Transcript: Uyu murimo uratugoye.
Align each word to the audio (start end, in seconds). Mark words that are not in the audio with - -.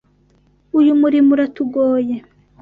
Uyu 0.79 0.93
murimo 1.01 1.31
uratugoye. 1.35 2.15